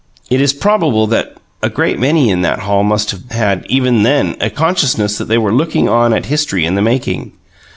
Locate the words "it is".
0.31-0.51